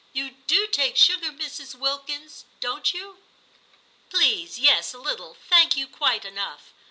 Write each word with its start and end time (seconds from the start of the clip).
You 0.13 0.31
do 0.31 0.65
take 0.65 0.97
sugar, 0.97 1.29
Mrs. 1.31 1.75
Wilkins, 1.75 2.45
don't 2.59 2.91
you 2.91 3.17
"i 3.19 3.21
'* 3.81 4.09
Please 4.09 4.57
yes, 4.57 4.95
a 4.95 4.97
little; 4.97 5.37
thank 5.47 5.77
you, 5.77 5.85
quite 5.85 6.25
enough. 6.25 6.73